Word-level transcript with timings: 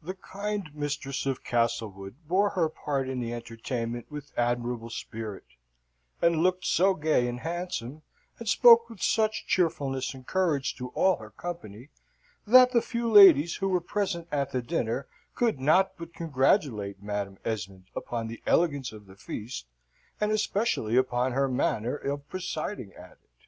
The 0.00 0.14
kind 0.14 0.74
Mistress 0.74 1.26
of 1.26 1.44
Castlewood 1.44 2.26
bore 2.26 2.48
her 2.48 2.66
part 2.70 3.10
in 3.10 3.20
the 3.20 3.34
entertainment 3.34 4.10
with 4.10 4.32
admirable 4.34 4.88
spirit, 4.88 5.44
and 6.22 6.36
looked 6.42 6.64
so 6.64 6.94
gay 6.94 7.28
and 7.28 7.40
handsome, 7.40 8.00
and 8.38 8.48
spoke 8.48 8.88
with 8.88 9.02
such 9.02 9.46
cheerfulness 9.46 10.14
and 10.14 10.26
courage 10.26 10.76
to 10.76 10.88
all 10.94 11.16
her 11.16 11.28
company, 11.28 11.90
that 12.46 12.72
the 12.72 12.80
few 12.80 13.12
ladies 13.12 13.56
who 13.56 13.68
were 13.68 13.82
present 13.82 14.28
at 14.32 14.50
the 14.50 14.62
dinner 14.62 15.08
could 15.34 15.60
not 15.60 15.98
but 15.98 16.14
congratulate 16.14 17.02
Madam 17.02 17.36
Esmond 17.44 17.90
upon 17.94 18.28
the 18.28 18.42
elegance 18.46 18.92
of 18.92 19.04
the 19.04 19.16
feast, 19.16 19.66
and 20.18 20.32
especially 20.32 20.96
upon 20.96 21.32
her 21.32 21.48
manner 21.48 21.96
of 21.96 22.26
presiding 22.30 22.94
at 22.94 23.18
it. 23.22 23.46